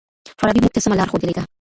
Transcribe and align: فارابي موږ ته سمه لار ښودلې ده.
فارابي 0.39 0.59
موږ 0.61 0.71
ته 0.75 0.79
سمه 0.83 0.95
لار 0.97 1.07
ښودلې 1.11 1.33
ده. 1.37 1.43